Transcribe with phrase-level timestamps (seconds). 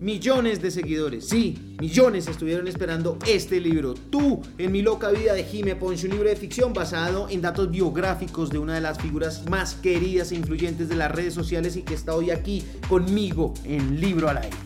[0.00, 1.28] millones de seguidores.
[1.28, 3.94] Sí, millones estuvieron esperando este libro.
[3.94, 7.70] Tú, en mi loca vida de Jime Ponce, un libro de ficción basado en datos
[7.70, 11.82] biográficos de una de las figuras más queridas e influyentes de las redes sociales y
[11.82, 14.56] que está hoy aquí conmigo en Libro al Aire.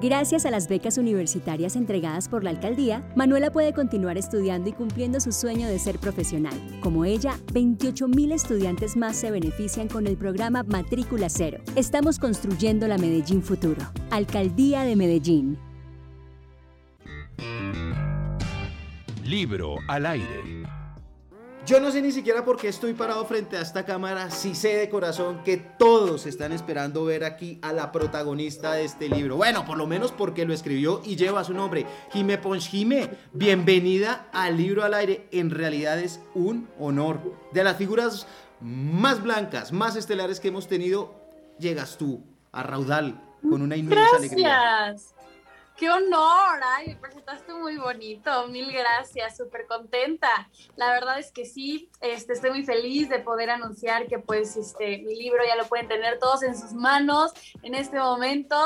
[0.00, 5.18] Gracias a las becas universitarias entregadas por la alcaldía, Manuela puede continuar estudiando y cumpliendo
[5.18, 6.54] su sueño de ser profesional.
[6.80, 11.58] Como ella, 28.000 estudiantes más se benefician con el programa Matrícula Cero.
[11.74, 13.82] Estamos construyendo la Medellín Futuro.
[14.10, 15.58] Alcaldía de Medellín.
[19.24, 20.77] Libro al aire.
[21.68, 24.76] Yo no sé ni siquiera por qué estoy parado frente a esta cámara, si sé
[24.76, 29.36] de corazón que todos están esperando ver aquí a la protagonista de este libro.
[29.36, 33.10] Bueno, por lo menos porque lo escribió y lleva su nombre, Jime Ponch Jime.
[33.34, 35.28] Bienvenida al libro al aire.
[35.30, 37.20] En realidad es un honor.
[37.52, 38.26] De las figuras
[38.62, 41.20] más blancas, más estelares que hemos tenido,
[41.58, 44.20] llegas tú a raudal con una inmensa Gracias.
[44.22, 44.96] alegría.
[45.78, 46.58] ¡Qué honor!
[46.76, 50.50] Ay, me presentaste muy bonito, mil gracias, súper contenta.
[50.74, 54.98] La verdad es que sí, este, estoy muy feliz de poder anunciar que pues este,
[54.98, 57.30] mi libro ya lo pueden tener todos en sus manos
[57.62, 58.56] en este momento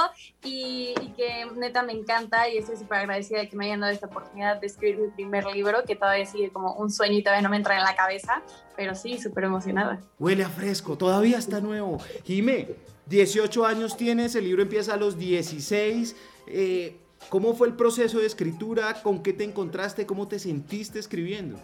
[0.42, 4.06] y, que neta me encanta y estoy súper agradecida de que me hayan dado esta
[4.06, 7.50] oportunidad de escribir mi primer libro, que todavía sigue como un sueño y todavía no
[7.50, 8.42] me entra en la cabeza,
[8.74, 10.00] pero sí, súper emocionada.
[10.18, 11.98] Huele a fresco, todavía está nuevo.
[12.24, 12.68] Jime,
[13.04, 16.16] 18 años tienes, el libro empieza a los 16.
[16.46, 19.02] eh, ¿Cómo fue el proceso de escritura?
[19.02, 20.06] ¿Con qué te encontraste?
[20.06, 21.58] ¿Cómo te sentiste escribiendo?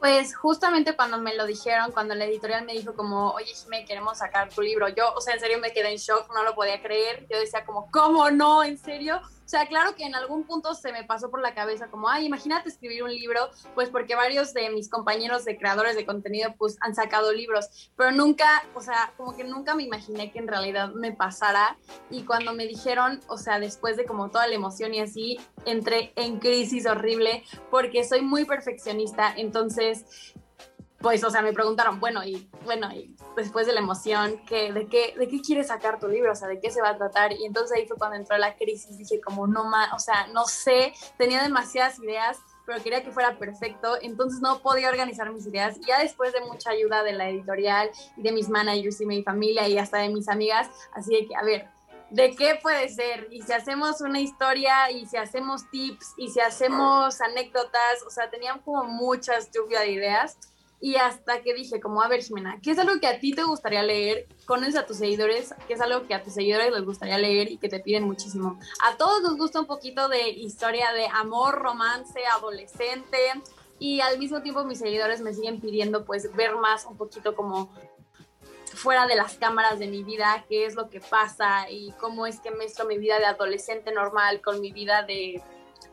[0.00, 4.18] Pues justamente cuando me lo dijeron, cuando la editorial me dijo como, oye, Jimé, queremos
[4.18, 6.80] sacar tu libro, yo, o sea, en serio me quedé en shock, no lo podía
[6.80, 7.26] creer.
[7.28, 8.62] Yo decía como, ¿cómo no?
[8.62, 9.20] ¿En serio?
[9.48, 12.26] O sea, claro que en algún punto se me pasó por la cabeza como, ay,
[12.26, 16.76] imagínate escribir un libro, pues porque varios de mis compañeros de creadores de contenido pues
[16.82, 20.90] han sacado libros, pero nunca, o sea, como que nunca me imaginé que en realidad
[20.90, 21.78] me pasara
[22.10, 26.12] y cuando me dijeron, o sea, después de como toda la emoción y así, entré
[26.16, 30.34] en crisis horrible porque soy muy perfeccionista, entonces
[31.00, 34.88] pues, o sea, me preguntaron, bueno, y bueno, y después de la emoción, ¿qué, de,
[34.88, 36.32] qué, ¿de qué quieres sacar tu libro?
[36.32, 37.32] O sea, ¿de qué se va a tratar?
[37.32, 40.44] Y entonces ahí fue cuando entró la crisis, dije como, no más, o sea, no
[40.46, 45.78] sé, tenía demasiadas ideas, pero quería que fuera perfecto, entonces no podía organizar mis ideas.
[45.78, 49.22] Y ya después de mucha ayuda de la editorial y de mis managers y mi
[49.22, 51.70] familia y hasta de mis amigas, así de que, a ver,
[52.10, 53.28] ¿de qué puede ser?
[53.30, 58.28] Y si hacemos una historia, y si hacemos tips, y si hacemos anécdotas, o sea,
[58.30, 60.38] tenían como muchas lluvia de ideas.
[60.80, 63.42] Y hasta que dije, como, a ver, Jimena, ¿qué es algo que a ti te
[63.42, 64.28] gustaría leer?
[64.46, 67.58] Conoces a tus seguidores, ¿qué es algo que a tus seguidores les gustaría leer y
[67.58, 68.58] que te piden muchísimo?
[68.84, 73.18] A todos nos gusta un poquito de historia de amor, romance, adolescente.
[73.80, 77.72] Y al mismo tiempo mis seguidores me siguen pidiendo pues ver más un poquito como
[78.74, 82.40] fuera de las cámaras de mi vida, qué es lo que pasa y cómo es
[82.40, 85.42] que mezclo mi vida de adolescente normal con mi vida de,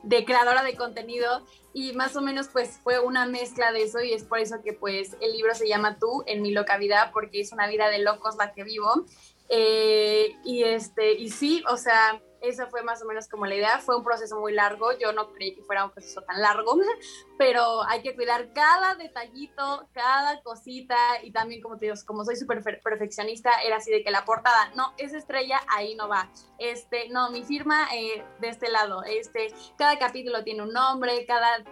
[0.06, 1.44] de creadora de contenido
[1.74, 4.74] y más o menos pues fue una mezcla de eso y es por eso que
[4.74, 8.00] pues el libro se llama Tú en mi loca vida porque es una vida de
[8.00, 9.06] locos la que vivo.
[9.50, 13.79] Eh, y este y sí, o sea, esa fue más o menos como la idea.
[13.79, 14.97] Fue un proceso muy largo.
[14.97, 16.78] Yo no creí que fuera un proceso tan largo,
[17.38, 20.97] pero hay que cuidar cada detallito, cada cosita.
[21.23, 24.72] Y también, como te digo, como soy súper perfeccionista, era así de que la portada,
[24.75, 26.29] no, esa estrella ahí no va.
[26.57, 29.03] Este, no, mi firma eh, de este lado.
[29.03, 31.63] Este, cada capítulo tiene un nombre, cada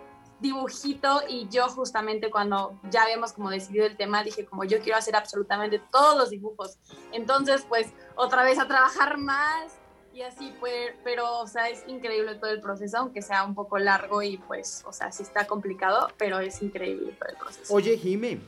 [0.44, 4.98] dibujito y yo justamente cuando ya habíamos como decidido el tema dije como yo quiero
[4.98, 6.78] hacer absolutamente todos los dibujos
[7.14, 9.80] entonces pues otra vez a trabajar más
[10.14, 13.78] y así pues, pero, o sea, es increíble todo el proceso, aunque sea un poco
[13.80, 17.74] largo y pues, o sea, sí está complicado, pero es increíble todo el proceso.
[17.74, 18.40] Oye, Jime,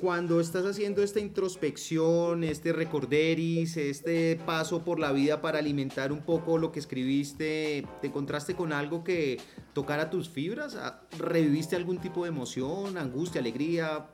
[0.00, 6.20] cuando estás haciendo esta introspección, este recorderis, este paso por la vida para alimentar un
[6.20, 9.40] poco lo que escribiste, ¿te encontraste con algo que
[9.72, 10.78] tocara tus fibras?
[11.18, 14.06] ¿Reviviste algún tipo de emoción, angustia, alegría,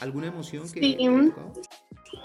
[0.00, 0.80] alguna emoción que...
[0.80, 1.32] Sí.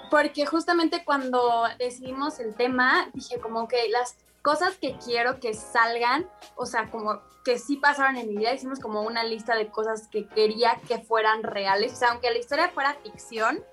[0.09, 6.27] Porque justamente cuando decidimos el tema, dije como que las cosas que quiero que salgan,
[6.55, 10.07] o sea, como que sí pasaron en mi vida, hicimos como una lista de cosas
[10.07, 13.63] que quería que fueran reales, o sea, aunque la historia fuera ficción,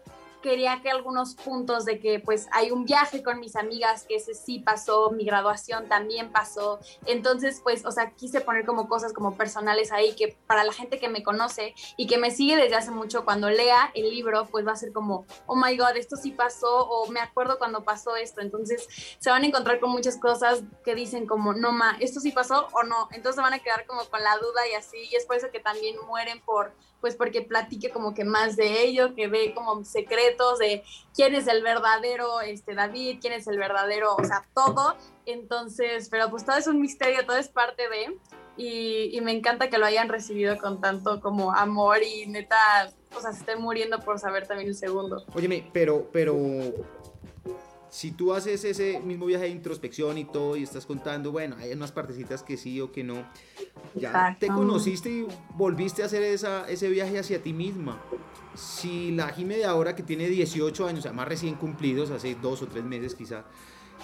[0.46, 4.32] quería que algunos puntos de que pues hay un viaje con mis amigas, que ese
[4.32, 9.36] sí pasó, mi graduación también pasó, entonces pues, o sea, quise poner como cosas como
[9.36, 12.92] personales ahí que para la gente que me conoce y que me sigue desde hace
[12.92, 16.30] mucho, cuando lea el libro, pues va a ser como, oh my god, esto sí
[16.30, 18.86] pasó o me acuerdo cuando pasó esto, entonces
[19.18, 22.68] se van a encontrar con muchas cosas que dicen como, no ma, esto sí pasó
[22.72, 25.34] o no, entonces van a quedar como con la duda y así, y es por
[25.34, 26.72] eso que también mueren por
[27.06, 30.82] pues porque platique como que más de ello, que ve como secretos de
[31.14, 34.96] quién es el verdadero este, David, quién es el verdadero, o sea, todo.
[35.24, 38.18] Entonces, pero pues todo es un misterio, todo es parte de,
[38.56, 43.32] y, me encanta que lo hayan recibido con tanto como amor y neta, o sea,
[43.32, 45.24] se estén muriendo por saber también el segundo.
[45.32, 46.34] Óyeme, pero, pero
[47.90, 51.72] si tú haces ese mismo viaje de introspección y todo y estás contando, bueno, hay
[51.72, 53.26] unas partecitas que sí o que no,
[53.94, 58.00] ya te conociste y volviste a hacer esa, ese viaje hacia ti misma.
[58.54, 62.34] Si la Jime de ahora que tiene 18 años, o sea, más recién cumplidos, hace
[62.34, 63.44] dos o tres meses quizá,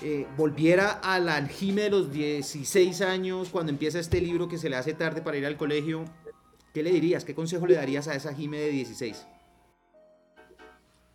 [0.01, 4.69] eh, volviera a la Jime de los 16 años, cuando empieza este libro que se
[4.69, 6.05] le hace tarde para ir al colegio,
[6.73, 7.25] ¿qué le dirías?
[7.25, 9.27] ¿Qué consejo le darías a esa Jime de 16?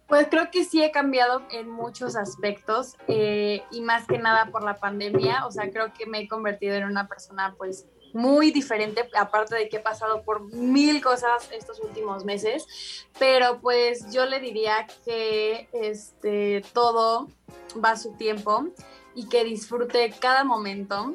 [0.07, 4.63] Pues creo que sí he cambiado en muchos aspectos eh, y más que nada por
[4.63, 9.07] la pandemia, o sea, creo que me he convertido en una persona pues muy diferente,
[9.17, 14.39] aparte de que he pasado por mil cosas estos últimos meses, pero pues yo le
[14.39, 17.27] diría que este, todo
[17.83, 18.67] va a su tiempo
[19.13, 21.13] y que disfrute cada momento,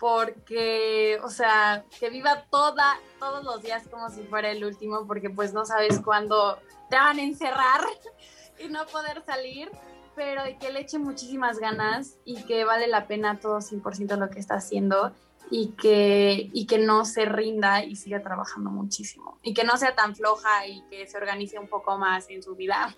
[0.00, 5.28] porque, o sea, que viva toda, todos los días como si fuera el último, porque
[5.28, 6.58] pues no sabes cuándo
[6.88, 7.82] te van a encerrar
[8.58, 9.70] y no poder salir,
[10.16, 14.40] pero que le eche muchísimas ganas y que vale la pena todo 100% lo que
[14.40, 15.12] está haciendo
[15.50, 19.38] y que, y que no se rinda y siga trabajando muchísimo.
[19.42, 22.54] Y que no sea tan floja y que se organice un poco más en su
[22.54, 22.94] vida.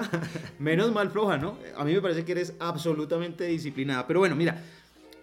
[0.58, 1.56] Menos mal floja, ¿no?
[1.76, 4.06] A mí me parece que eres absolutamente disciplinada.
[4.06, 4.62] Pero bueno, mira,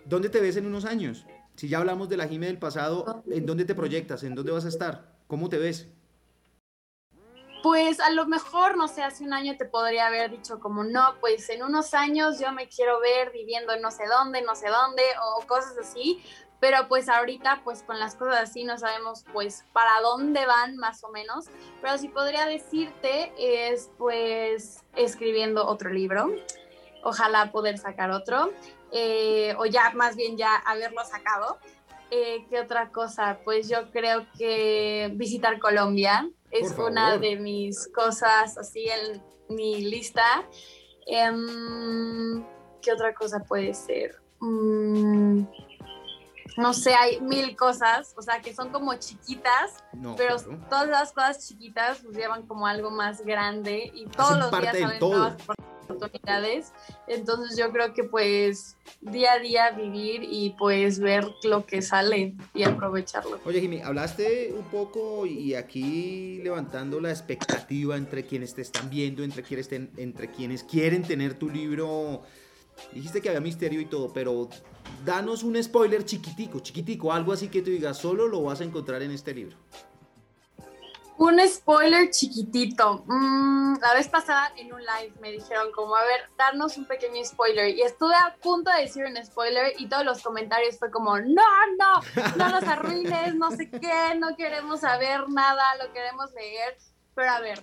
[0.05, 1.25] ¿dónde te ves en unos años?
[1.55, 4.23] Si ya hablamos de la Jime del pasado, ¿en dónde te proyectas?
[4.23, 5.13] ¿En dónde vas a estar?
[5.27, 5.87] ¿Cómo te ves?
[7.63, 11.15] Pues a lo mejor, no sé, hace un año te podría haber dicho como, no,
[11.19, 14.69] pues en unos años yo me quiero ver viviendo en no sé dónde, no sé
[14.69, 16.23] dónde, o cosas así,
[16.59, 21.03] pero pues ahorita pues con las cosas así no sabemos pues para dónde van más
[21.03, 21.45] o menos,
[21.81, 26.31] pero sí podría decirte es pues escribiendo otro libro,
[27.03, 28.53] ojalá poder sacar otro,
[28.91, 31.57] eh, o ya más bien ya haberlo sacado.
[32.09, 33.39] Eh, ¿Qué otra cosa?
[33.45, 40.45] Pues yo creo que visitar Colombia es una de mis cosas así en mi lista.
[41.07, 42.43] Em,
[42.81, 44.21] ¿Qué otra cosa puede ser?
[44.39, 45.43] Mm,
[46.57, 49.83] no sé, hay mil cosas, o sea, que son como chiquitas,
[50.17, 50.35] pero
[50.69, 54.99] todas las cosas chiquitas pues llevan como algo más grande y todos los días salen
[54.99, 55.37] nuevas
[55.83, 56.73] oportunidades.
[57.07, 62.35] Entonces yo creo que pues día a día vivir y pues ver lo que sale
[62.53, 63.39] y aprovecharlo.
[63.45, 69.23] Oye, Jimmy, hablaste un poco y aquí levantando la expectativa entre quienes te están viendo,
[69.23, 72.23] entre quienes, entre quienes quieren tener tu libro.
[72.93, 74.49] Dijiste que había misterio y todo, pero
[75.05, 79.01] danos un spoiler chiquitico, chiquitico, algo así que tú digas, solo lo vas a encontrar
[79.01, 79.57] en este libro.
[81.21, 83.03] Un spoiler chiquitito.
[83.05, 87.23] Mm, la vez pasada en un live me dijeron como, a ver, darnos un pequeño
[87.23, 87.77] spoiler.
[87.77, 91.43] Y estuve a punto de decir un spoiler y todos los comentarios fue como, no,
[91.77, 92.01] no,
[92.37, 96.75] no nos arruines, no sé qué, no queremos saber nada, lo queremos leer.
[97.13, 97.61] Pero a ver,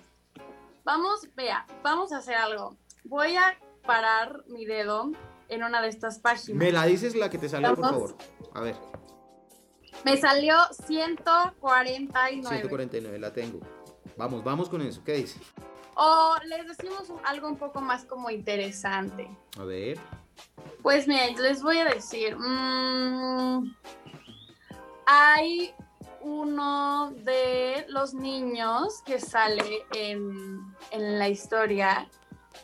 [0.85, 2.77] vamos, vea, vamos a hacer algo.
[3.03, 5.11] Voy a parar mi dedo
[5.49, 6.57] en una de estas páginas.
[6.57, 8.15] Me la dices la que te salió, por favor.
[8.53, 8.77] A ver.
[10.03, 10.55] Me salió
[10.85, 12.47] 149.
[12.47, 13.59] 149, la tengo.
[14.17, 15.03] Vamos, vamos con eso.
[15.03, 15.39] ¿Qué dice?
[15.95, 19.29] O les decimos algo un poco más como interesante.
[19.57, 19.99] A ver.
[20.81, 22.37] Pues miren, les voy a decir.
[22.37, 23.75] Mm,
[25.05, 25.73] hay
[26.21, 32.07] uno de los niños que sale en, en la historia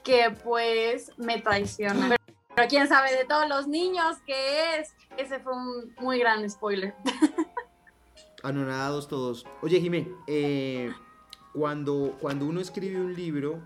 [0.03, 2.15] que pues me traiciona.
[2.55, 4.93] Pero quién sabe de todos los niños que es.
[5.17, 6.95] Ese fue un muy gran spoiler.
[8.43, 9.45] Anonadados todos.
[9.61, 10.93] Oye, Jimé, eh,
[11.53, 13.59] cuando, cuando uno escribe un libro,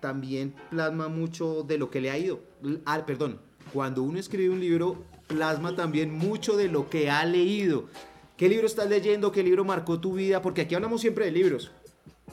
[0.00, 2.40] también plasma mucho de lo que le ha ido.
[2.84, 3.40] Ah, perdón,
[3.72, 7.86] cuando uno escribe un libro, plasma también mucho de lo que ha leído.
[8.36, 9.32] ¿Qué libro estás leyendo?
[9.32, 10.40] ¿Qué libro marcó tu vida?
[10.42, 11.72] Porque aquí hablamos siempre de libros.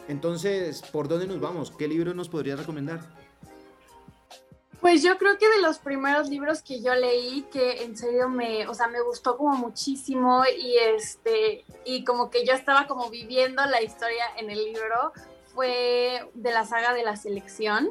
[0.07, 1.71] Entonces, ¿por dónde nos vamos?
[1.71, 3.24] ¿Qué libro nos podrías recomendar?
[4.85, 8.67] Pues yo creo que de los primeros libros que yo leí, que en serio me,
[8.67, 13.65] o sea, me gustó como muchísimo y este, y como que yo estaba como viviendo
[13.65, 15.11] la historia en el libro,
[15.55, 17.89] fue de la saga de la selección.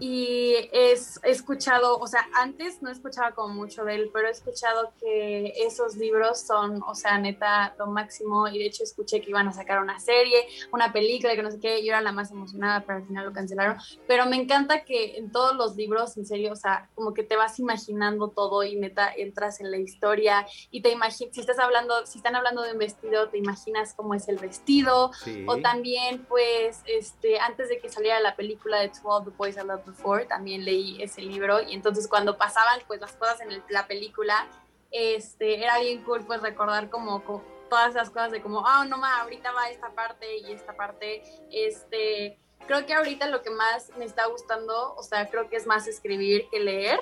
[0.00, 4.30] Y es, he escuchado, o sea, antes no escuchaba como mucho de él, pero he
[4.30, 9.30] escuchado que esos libros son, o sea, neta, lo máximo y de hecho escuché que
[9.30, 12.30] iban a sacar una serie, una película, que no sé qué, yo era la más
[12.30, 13.76] emocionada, pero al final lo cancelaron,
[14.06, 17.36] pero me encanta que en todos los libros, en serio, o sea, como que te
[17.36, 22.06] vas imaginando todo y neta entras en la historia y te imaginas, si estás hablando,
[22.06, 25.10] si están hablando de un vestido, te imaginas cómo es el vestido,
[25.46, 29.56] o también, pues, este, antes de que saliera la película de To All the Boys
[29.56, 29.89] I Love
[30.26, 34.48] también leí ese libro y entonces cuando pasaban pues las cosas en la película,
[34.90, 37.22] este, era bien cool pues recordar como,
[37.68, 41.22] todas esas cosas de como, ah, no más, ahorita va esta parte y esta parte,
[41.50, 45.66] este, creo que ahorita lo que más me está gustando, o sea, creo que es
[45.66, 47.00] más escribir que leer,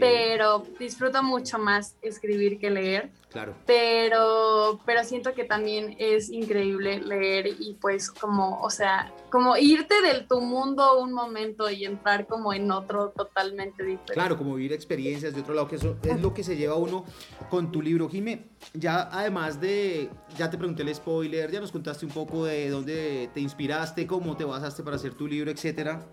[0.00, 3.10] pero disfruto mucho más escribir que leer.
[3.30, 3.54] Claro.
[3.66, 10.00] Pero, pero siento que también es increíble leer y pues como, o sea, como irte
[10.00, 14.14] del tu mundo un momento y entrar como en otro totalmente diferente.
[14.14, 17.04] Claro, como vivir experiencias de otro lado, que eso es lo que se lleva uno
[17.50, 18.08] con tu libro.
[18.08, 22.70] Jime, ya además de, ya te pregunté el spoiler, ya nos contaste un poco de
[22.70, 26.06] dónde te inspiraste, cómo te basaste para hacer tu libro, etcétera.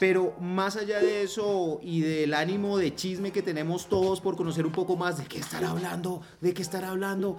[0.00, 4.64] Pero más allá de eso y del ánimo de chisme que tenemos todos por conocer
[4.64, 7.36] un poco más de qué estar hablando, de qué estar hablando,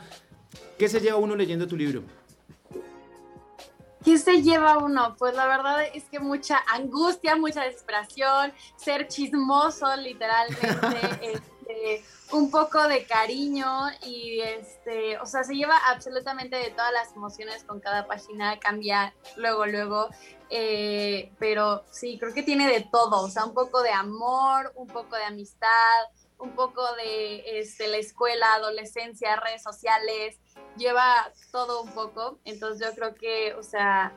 [0.77, 2.03] ¿qué se lleva uno leyendo tu libro?
[4.05, 5.15] ¿Qué se lleva uno?
[5.17, 11.41] Pues la verdad es que mucha angustia, mucha desesperación, ser chismoso literalmente,
[11.71, 13.67] este, un poco de cariño
[14.05, 19.13] y este, o sea, se lleva absolutamente de todas las emociones con cada página, cambia
[19.35, 20.09] luego, luego.
[20.49, 24.87] Eh, pero sí, creo que tiene de todo, o sea, un poco de amor, un
[24.87, 26.03] poco de amistad,
[26.39, 30.39] un poco de este, la escuela, adolescencia, redes sociales,
[30.75, 34.13] lleva todo un poco, entonces yo creo que, o sea,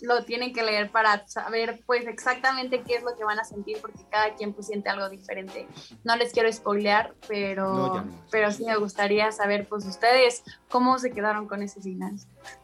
[0.00, 3.78] lo tienen que leer para saber pues exactamente qué es lo que van a sentir
[3.80, 5.66] porque cada quien pues siente algo diferente.
[6.04, 11.48] No les quiero spoilear, pero, pero sí me gustaría saber pues ustedes cómo se quedaron
[11.48, 12.14] con ese final.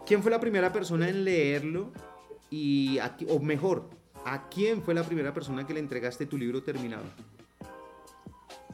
[0.07, 1.93] ¿Quién fue la primera persona en leerlo
[2.51, 2.99] y,
[3.29, 3.91] o mejor,
[4.25, 7.05] ¿a quién fue la primera persona que le entregaste tu libro terminado?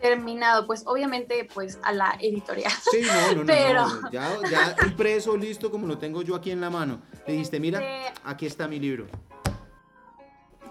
[0.01, 2.73] Terminado, pues obviamente pues a la editorial.
[2.91, 3.87] Sí, no, no, Pero...
[3.87, 7.03] no, Ya, ya impreso, listo, como lo tengo yo aquí en la mano.
[7.27, 7.81] Le dijiste, mira,
[8.25, 9.07] aquí está mi libro.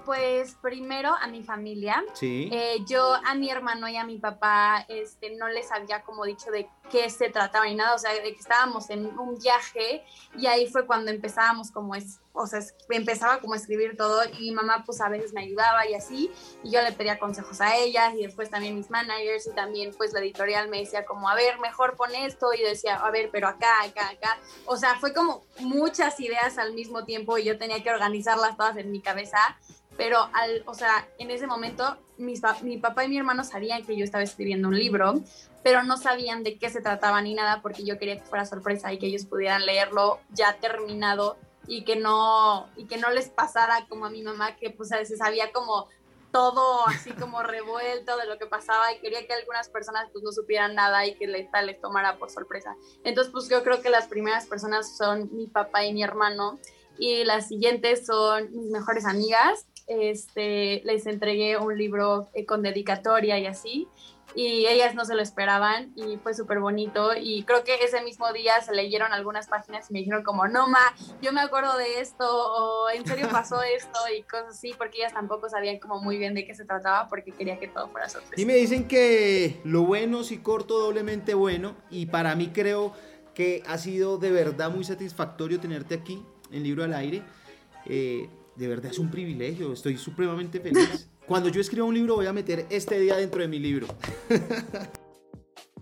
[0.06, 2.04] Pues primero a mi familia.
[2.14, 2.50] Sí.
[2.52, 6.50] Eh, yo a mi hermano y a mi papá este, no les había como dicho
[6.50, 10.04] de qué se trataba ni nada, o sea, de que estábamos en un viaje
[10.38, 14.84] y ahí fue cuando empezábamos como es, o sea, empezaba como escribir todo y mamá
[14.86, 16.32] pues a veces me ayudaba y así
[16.64, 20.14] y yo le pedía consejos a ellas y después también mis managers y también pues
[20.14, 23.48] la editorial me decía como, a ver, mejor pon esto y decía, a ver, pero
[23.48, 27.84] acá, acá, acá, o sea, fue como muchas ideas al mismo tiempo y yo tenía
[27.84, 29.40] que organizarlas todas en mi cabeza
[30.00, 33.98] pero al, o sea, en ese momento mis, mi papá y mi hermano sabían que
[33.98, 35.22] yo estaba escribiendo un libro,
[35.64, 38.94] pero no sabían de qué se trataba ni nada porque yo quería que fuera sorpresa
[38.94, 43.86] y que ellos pudieran leerlo ya terminado y que no y que no les pasara
[43.88, 45.88] como a mi mamá que pues veces sabía como
[46.32, 50.32] todo así como revuelto de lo que pasaba y quería que algunas personas pues no
[50.32, 52.76] supieran nada y que les, les tomara por sorpresa.
[53.04, 56.60] Entonces pues yo creo que las primeras personas son mi papá y mi hermano
[56.98, 63.38] y las siguientes son mis mejores amigas este, les entregué un libro eh, con dedicatoria
[63.40, 63.88] y así,
[64.36, 68.32] y ellas no se lo esperaban y fue súper bonito y creo que ese mismo
[68.32, 72.00] día se leyeron algunas páginas y me dijeron como, no, ma, yo me acuerdo de
[72.00, 76.18] esto o en serio pasó esto y cosas así, porque ellas tampoco sabían como muy
[76.18, 78.40] bien de qué se trataba porque quería que todo fuera sorpresa.
[78.40, 82.94] Y me dicen que lo bueno si corto doblemente bueno y para mí creo
[83.34, 87.24] que ha sido de verdad muy satisfactorio tenerte aquí en Libro al Aire.
[87.86, 88.30] Eh,
[88.60, 91.08] de verdad es un privilegio, estoy supremamente feliz.
[91.26, 93.88] Cuando yo escriba un libro voy a meter este día dentro de mi libro.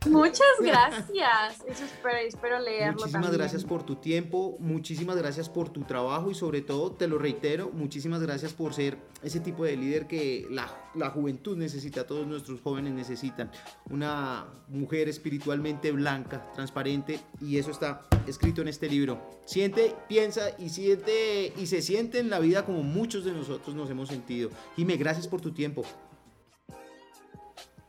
[0.06, 1.64] Muchas gracias.
[1.68, 3.00] Eso espero, espero leerlo.
[3.00, 7.18] Muchísimas gracias por tu tiempo, muchísimas gracias por tu trabajo y sobre todo, te lo
[7.18, 12.28] reitero, muchísimas gracias por ser ese tipo de líder que la, la juventud necesita, todos
[12.28, 13.52] nuestros jóvenes necesitan.
[13.90, 19.22] Una mujer espiritualmente blanca, transparente y eso está escrito en este libro.
[19.46, 23.90] Siente, piensa y siente y se siente en la vida como muchos de nosotros nos
[23.90, 24.50] hemos sentido.
[24.76, 25.84] Jime, gracias por tu tiempo.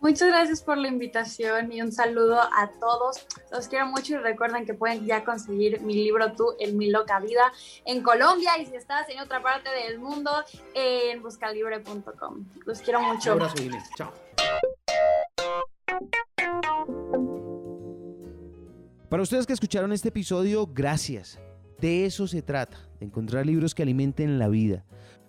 [0.01, 3.27] Muchas gracias por la invitación y un saludo a todos.
[3.51, 7.19] Los quiero mucho y recuerden que pueden ya conseguir mi libro Tú en mi loca
[7.19, 7.53] vida
[7.85, 10.31] en Colombia y si estás en otra parte del mundo
[10.75, 12.45] en buscalibre.com.
[12.65, 13.35] Los quiero mucho.
[13.35, 13.85] Un abrazo, Inés.
[13.97, 14.13] Chao.
[19.09, 21.41] Para ustedes que escucharon este episodio, gracias.
[21.81, 24.85] De eso se trata, de encontrar libros que alimenten la vida.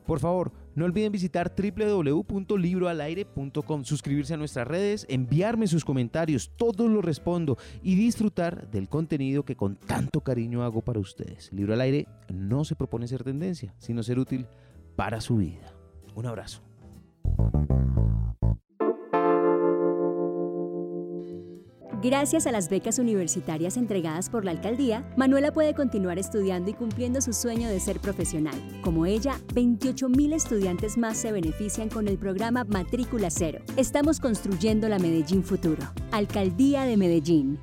[0.05, 7.03] Por favor, No olviden visitar www.libroalaire.com, suscribirse a nuestras redes, enviarme sus comentarios, todos los
[7.03, 11.51] respondo y disfrutar del contenido que con tanto cariño hago para ustedes.
[11.51, 14.47] Libro al aire no se propone ser tendencia, sino ser útil
[14.95, 15.73] para su vida.
[16.15, 16.61] Un abrazo.
[22.01, 27.19] Gracias a las becas universitarias entregadas por la alcaldía, Manuela puede continuar estudiando y cumpliendo
[27.19, 28.55] su sueño de ser profesional.
[28.81, 33.59] Como ella, 28.000 estudiantes más se benefician con el programa Matrícula Cero.
[33.75, 35.83] Estamos construyendo la Medellín Futuro.
[36.11, 37.59] Alcaldía de Medellín.